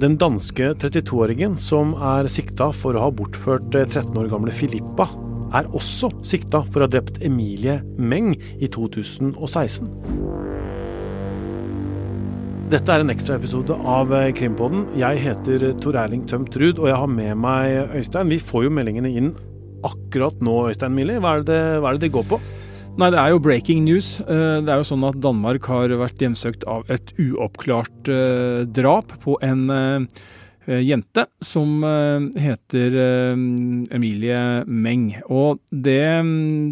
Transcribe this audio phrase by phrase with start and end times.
[0.00, 5.04] Den danske 32-åringen som er sikta for å ha bortført 13 år gamle Filippa,
[5.52, 9.90] er også sikta for å ha drept Emilie Meng i 2016.
[12.72, 14.86] Dette er en ekstraepisode av Krimpodden.
[15.02, 18.32] Jeg heter Tor Erling Tømt Ruud, og jeg har med meg Øystein.
[18.32, 19.34] Vi får jo meldingene inn
[19.84, 21.20] akkurat nå, Øystein Mili.
[21.20, 22.40] Hva, hva er det det går på?
[23.00, 24.08] Nei, det er jo breaking news.
[24.28, 28.10] Det er jo sånn at Danmark har vært hjemsøkt av et uoppklart
[28.76, 29.62] drap på en
[30.68, 31.80] jente som
[32.36, 32.98] heter
[33.96, 35.06] Emilie Meng.
[35.32, 36.02] Og det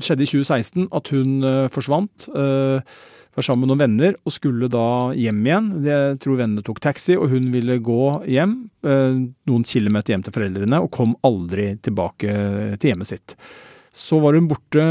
[0.05, 2.29] skjedde i 2016 at hun forsvant.
[2.29, 5.71] Var sammen med noen venner og skulle da hjem igjen.
[5.87, 10.85] Jeg tror vennene tok taxi, og hun ville gå hjem noen kilometer hjem til foreldrene,
[10.85, 12.37] og kom aldri tilbake
[12.77, 13.39] til hjemmet sitt.
[13.97, 14.85] Så var hun borte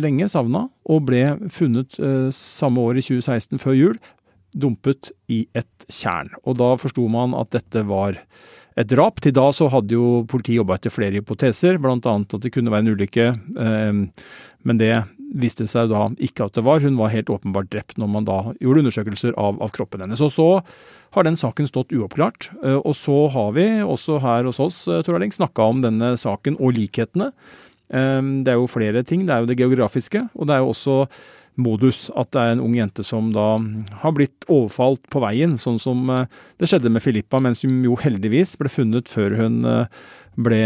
[0.00, 1.96] lenge, savna, og ble funnet
[2.36, 4.00] samme år i 2016, før jul,
[4.52, 6.32] dumpet i et tjern.
[6.44, 8.18] Og da forsto man at dette var
[8.76, 9.20] et drap.
[9.24, 11.96] Til da så hadde jo politiet jobba etter flere hypoteser, bl.a.
[11.96, 13.26] at det kunne være en ulykke.
[13.56, 14.94] Men det
[15.32, 16.84] viste seg da ikke at det var.
[16.84, 20.20] Hun var helt åpenbart drept når man da gjorde undersøkelser av, av kroppen hennes.
[20.20, 20.48] Og så
[21.16, 22.50] har den saken stått uoppklart.
[22.82, 26.76] Og så har vi også her hos oss, Tor Erling, snakka om denne saken og
[26.76, 27.32] likhetene.
[27.90, 29.26] Det er jo flere ting.
[29.26, 30.96] Det er jo det geografiske, og det er jo også
[31.60, 32.06] modus.
[32.16, 33.58] At det er en ung jente som da
[34.00, 38.56] har blitt overfalt på veien, sånn som det skjedde med Filippa, men som jo heldigvis
[38.60, 39.60] ble funnet før hun
[40.40, 40.58] ble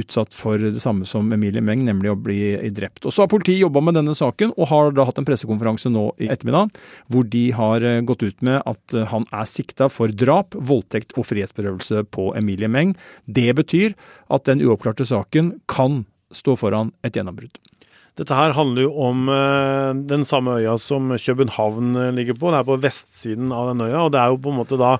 [0.00, 3.04] utsatt for det samme som Emilie Meng, nemlig å bli drept.
[3.04, 6.06] Og Så har politiet jobba med denne saken, og har da hatt en pressekonferanse nå
[6.24, 6.72] i ettermiddag,
[7.12, 12.06] hvor de har gått ut med at han er sikta for drap, voldtekt og frihetsberøvelse
[12.16, 12.96] på Emilie Meng.
[13.28, 13.92] Det betyr
[14.32, 17.58] at den uoppklarte saken kan stå foran et gjennombrudd.
[18.14, 19.24] Dette her handler jo om
[20.06, 22.52] den samme øya som København ligger på.
[22.52, 24.92] Det er på vestsiden av den øya, og det er jo på en måte da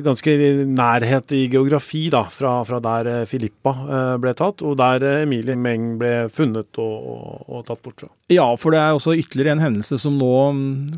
[0.00, 3.74] ganske nærhet i geografi da, fra, fra der Filippa
[4.22, 8.10] ble tatt, og der Emilie Meng ble funnet og, og, og, tatt bort fra.
[8.32, 10.32] Ja, for det er også ytterligere en hendelse som nå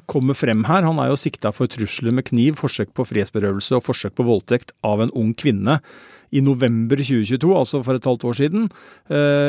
[0.06, 0.86] kommer frem her.
[0.86, 4.76] Han er jo sikta for trusler med kniv, forsøk på frihetsberøvelse og forsøk på voldtekt
[4.86, 5.80] av en ung kvinne
[6.32, 8.66] i november 2022, altså for et halvt år siden,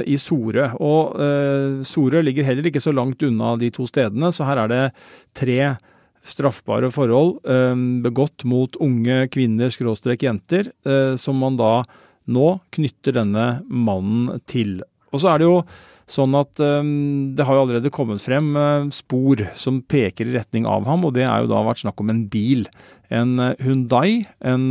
[0.05, 0.67] i Sore.
[0.83, 1.15] Og
[1.87, 4.83] Sore ligger heller ikke så langt unna de to stedene, så her er det
[5.39, 5.59] tre
[6.27, 7.39] straffbare forhold
[8.03, 10.69] begått mot unge kvinner, skråstrek jenter,
[11.19, 11.73] som man da
[12.31, 14.77] nå knytter denne mannen til.
[15.11, 15.57] Og så er det jo
[16.13, 18.55] sånn at det har jo allerede kommet frem
[18.91, 22.11] spor som peker i retning av ham, og det er jo da vært snakk om
[22.11, 22.67] en bil.
[23.07, 24.67] En Hundai, en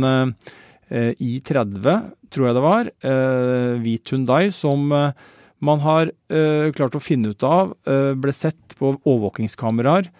[0.93, 2.91] i30, tror jeg det var,
[3.81, 6.11] hvit Hundai, som man har
[6.75, 10.11] klart å finne ut av ble sett på overvåkingskameraer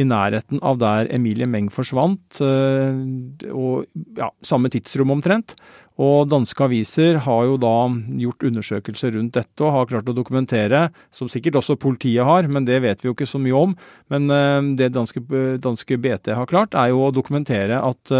[0.00, 3.84] i nærheten av der Emilie Meng forsvant, og
[4.16, 5.52] ja, samme tidsrom omtrent.
[6.00, 7.74] Og danske aviser har jo da
[8.22, 12.64] gjort undersøkelser rundt dette og har klart å dokumentere, som sikkert også politiet har, men
[12.64, 13.76] det vet vi jo ikke så mye om.
[14.08, 14.32] Men
[14.80, 15.20] det danske,
[15.60, 18.16] danske BT har klart, er jo å dokumentere at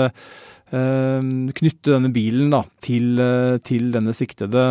[0.73, 3.21] knytte denne bilen da, til,
[3.67, 4.63] til, denne siktede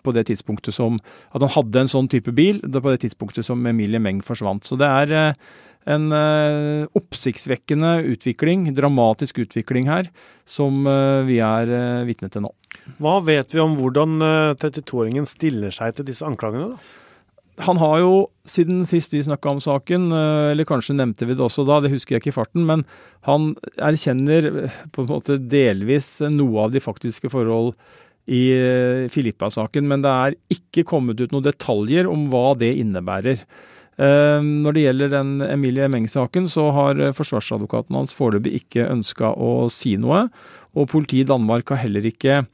[0.00, 0.96] på det tidspunktet som
[1.36, 4.64] At han hadde en sånn type bil på det tidspunktet som Emilie Meng forsvant.
[4.64, 5.36] Så det er
[5.90, 6.06] en
[6.96, 10.08] oppsiktsvekkende utvikling, dramatisk utvikling her,
[10.48, 10.88] som
[11.28, 11.74] vi er
[12.08, 12.54] vitne til nå.
[12.96, 14.16] Hva vet vi om hvordan
[14.56, 16.72] 32-åringen stiller seg til disse anklagene?
[16.72, 17.09] da?
[17.66, 18.12] Han har jo,
[18.48, 20.08] siden sist vi snakka om saken,
[20.52, 22.84] eller kanskje nevnte vi det også da, det husker jeg ikke i farten, men
[23.28, 24.48] han erkjenner
[24.94, 27.74] på en måte delvis noe av de faktiske forhold
[28.30, 28.44] i
[29.12, 33.44] Filippa-saken, men det er ikke kommet ut noen detaljer om hva det innebærer.
[34.00, 39.96] Når det gjelder den Emilie Meng-saken, så har forsvarsadvokaten hans foreløpig ikke ønska å si
[40.00, 40.28] noe,
[40.72, 42.44] og politiet i Danmark har heller ikke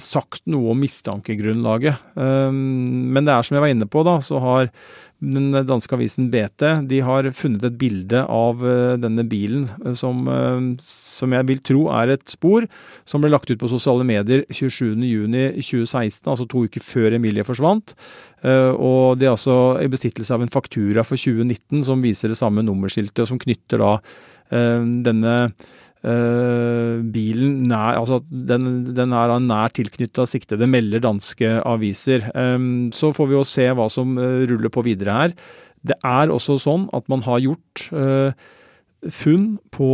[0.00, 2.14] sagt noe om mistankegrunnlaget.
[2.16, 4.70] Men det er som jeg var inne på, da, så har
[5.18, 8.62] den danske avisen BT de har funnet et bilde av
[9.02, 9.64] denne bilen
[9.98, 10.22] som,
[10.78, 12.68] som jeg vil tro er et spor,
[13.02, 17.96] som ble lagt ut på sosiale medier 27.6.2016, altså to uker før Emilie forsvant.
[18.46, 22.62] Og det er altså i besittelse av en faktura for 2019 som viser det samme
[22.64, 23.96] nummerskiltet, som knytter da
[24.50, 25.34] denne
[25.98, 32.28] Uh, bilen nær, altså den, den er nær tilknytta siktede, melder danske aviser.
[32.38, 35.34] Um, så får vi jo se hva som ruller på videre her.
[35.82, 37.82] Det er også sånn at man har gjort
[39.14, 39.90] funn på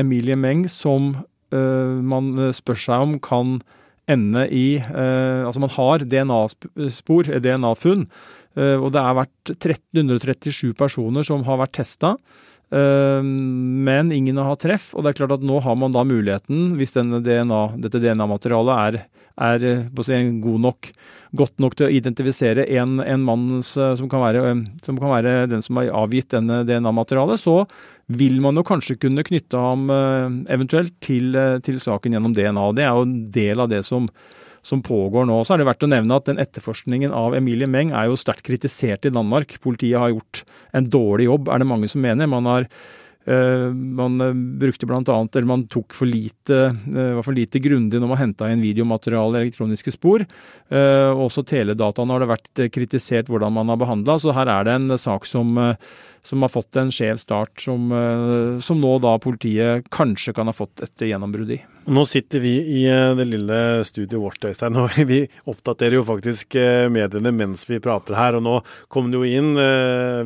[0.00, 1.10] Emilie Meng som
[1.52, 3.58] man spør seg om kan
[4.08, 8.06] ende i Altså man har DNA-spor, DNA-funn,
[8.56, 12.14] og det har vært 1337 personer som har vært testa.
[12.70, 14.92] Men ingen har treff.
[14.94, 18.98] Og det er klart at nå har man da muligheten, hvis DNA, dette DNA-materialet er,
[19.40, 19.66] er
[20.06, 20.90] si, god nok,
[21.36, 24.54] godt nok til å identifisere en, en mann som kan, være,
[24.86, 27.64] som kan være den som har avgitt denne DNA-materialet, så
[28.10, 29.90] vil man jo kanskje kunne knytte ham
[30.50, 31.34] eventuelt til,
[31.66, 32.70] til saken gjennom DNA.
[32.74, 34.10] Det er jo en del av det som
[34.62, 35.40] som pågår nå.
[35.44, 38.46] Så er det verdt å nevne at den etterforskningen av Emilie Meng er jo sterkt
[38.46, 39.56] kritisert i Danmark.
[39.64, 40.42] Politiet har gjort
[40.76, 42.30] en dårlig jobb, er det mange som mener.
[42.30, 42.68] Man har
[43.28, 47.60] Uh, man uh, brukte blant annet, eller man tok for lite, uh, var for lite
[47.60, 50.24] grundig når man henta inn videomateriale, elektroniske spor.
[50.70, 54.96] også teledataene har det vært kritisert hvordan man har behandla, så her er det en
[54.98, 55.52] sak som
[56.22, 60.54] som har fått en skjev start, som, eh, som, nå da politiet kanskje kan ha
[60.54, 61.60] fått et gjennombrudd i.
[61.90, 63.58] Nå sitter vi i eh, det lille
[63.88, 68.38] studioet vårt, Øystein, og vi oppdaterer jo faktisk eh, mediene mens vi prater her.
[68.38, 68.56] Og nå
[68.92, 69.52] kom det jo inn,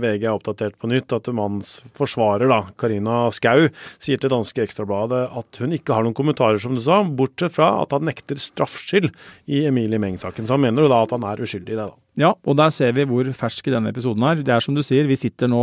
[0.02, 3.68] VG er oppdatert på nytt, at mannens forsvarer, da, Karina Skau,
[4.02, 7.76] sier til danske Ekstrabladet at hun ikke har noen kommentarer, som du sa, bortsett fra
[7.82, 9.12] at han nekter straffskyld
[9.46, 10.46] i Emilie Meng-saken.
[10.46, 12.03] Så han mener jo da at han er uskyldig i det, da.
[12.20, 14.38] Ja, og der ser vi hvor fersk denne episoden er.
[14.46, 15.62] Det er som du sier, vi sitter nå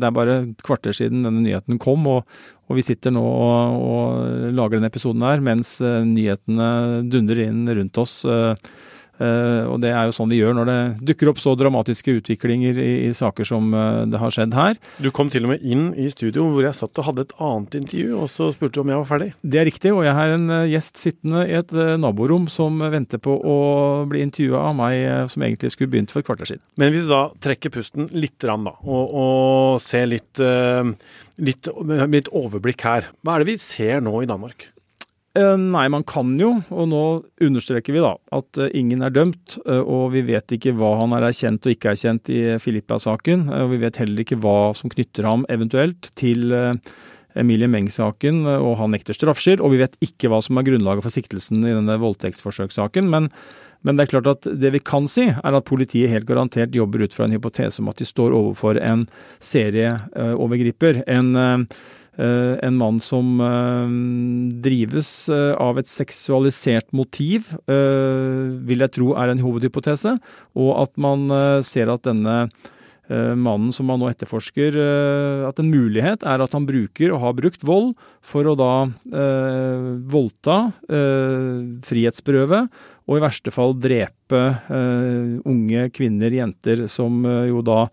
[0.00, 2.30] Det er bare et kvarter siden denne nyheten kom, og,
[2.70, 6.70] og vi sitter nå og, og, lager denne episoden her mens uh, nyhetene
[7.12, 8.22] dundrer inn rundt oss.
[8.24, 8.54] Uh,
[9.20, 10.78] og det er jo sånn vi gjør når det
[11.10, 14.78] dukker opp så dramatiske utviklinger i, i, saker som uh, det har skjedd her.
[15.02, 17.76] Du kom til og med inn i studio hvor jeg satt og hadde et annet
[17.82, 19.30] intervju, og så spurte du om jeg var ferdig.
[19.42, 23.20] Det er riktig, og jeg har en uh, gjest sittende i et naborom som venter
[23.22, 23.58] på å
[24.10, 24.98] bli intervjua av meg,
[25.32, 26.64] som egentlig skulle begynt for et kvarter siden.
[26.80, 31.70] Men hvis du da trekker pusten litt, da, og, og ser litt, litt,
[32.14, 34.70] litt overblikk her, hva er det vi ser nå i Danmark?
[35.38, 37.02] Eh, nei, man kan jo, og nå
[37.46, 39.60] understreker vi da at eh, ingen er dømt.
[39.62, 43.46] Eh, og vi vet ikke hva han er erkjent og ikke erkjent i Filippa-saken.
[43.60, 46.50] Og vi vet heller ikke hva som knytter ham eventuelt til
[47.38, 49.62] Emilie Meng-saken, og han nekter straffskyld.
[49.62, 53.06] Og vi vet ikke hva som er grunnlaget for siktelsen i denne voldtektsforsøkssaken.
[53.12, 53.30] Men,
[53.86, 57.06] men det er klart at det vi kan si, er at politiet helt garantert jobber
[57.06, 59.06] ut fra en hypotese om at de står overfor en
[59.38, 61.04] serieovergriper.
[61.06, 61.32] En
[62.20, 63.94] en mann som eh,
[64.64, 70.16] drives eh, av et seksualisert motiv, vil jeg tro er en hovedhypotese,
[70.58, 71.28] og at man
[71.66, 72.44] ser at denne
[73.10, 74.76] mannen som man nå etterforsker,
[75.48, 77.88] at en mulighet er at han bruker og har brukt vold
[78.22, 81.56] for å da eh, voldta, eh,
[81.88, 82.60] frihetsberøve
[83.10, 87.88] og i verste fall drepe eh, unge kvinner, jenter, som jo da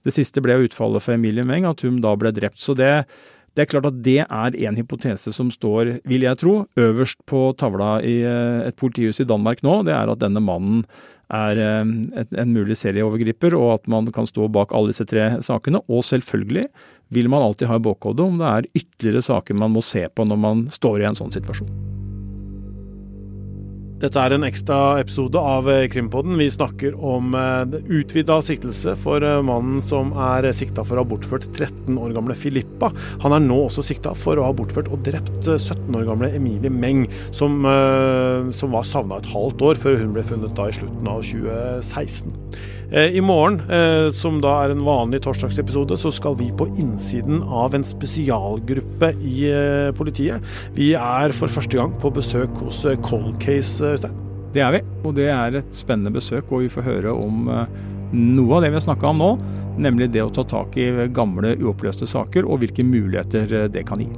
[0.00, 2.56] Det siste ble utfallet for Emilie Meng, at hun da ble drept.
[2.56, 3.04] Så det
[3.56, 7.50] det er klart at det er en hypotese som står, vil jeg tro, øverst på
[7.58, 9.80] tavla i eh, et politihus i Danmark nå.
[9.88, 10.84] Det er at denne mannen
[11.34, 11.92] er eh,
[12.42, 15.82] en mulig serieovergriper, og at man kan stå bak alle disse tre sakene.
[15.90, 16.68] Og selvfølgelig
[17.10, 20.26] vil man alltid ha i bakhodet om det er ytterligere saker man må se på
[20.26, 21.89] når man står i en sånn situasjon.
[24.00, 26.38] Dette er en ekstra episode av eh, Krimpodden.
[26.40, 31.10] Vi snakker om eh, utvida siktelse for eh, mannen som er sikta for å ha
[31.10, 32.88] bortført 13 år gamle Filippa.
[33.20, 36.72] Han er nå også sikta for å ha bortført og drept 17 år gamle Emilie
[36.72, 37.04] Meng,
[37.36, 37.60] som,
[38.56, 42.32] som var savna et halvt år før hun ble funnet da i slutten av 2016.
[42.90, 43.60] I morgen,
[44.16, 49.44] som da er en vanlig torsdagsepisode, så skal vi på innsiden av en spesialgruppe i
[49.94, 50.42] politiet.
[50.74, 54.18] Vi er for første gang på besøk hos Cold Case Øystein?
[54.50, 56.50] Det er vi, og det er et spennende besøk.
[56.50, 57.78] Og vi får høre om eh,
[58.16, 59.30] noe av det vi har snakka om nå,
[59.80, 64.02] nemlig det å ta tak i gamle uoppløste saker, og hvilke muligheter eh, det kan
[64.02, 64.10] gi.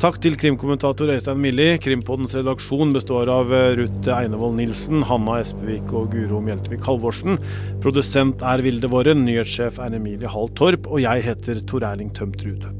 [0.00, 1.74] Takk til krimkommentator Øystein Milli.
[1.84, 7.36] Krimpodens redaksjon består av eh, Ruth Einevold Nilsen, Hanna Espevik og Guro Mjeltevik Halvorsen.
[7.84, 12.40] Produsent er Vilde Våren, nyhetssjef er Emilie Hall Torp, og jeg heter Tor Erling Tømt
[12.48, 12.79] Rude.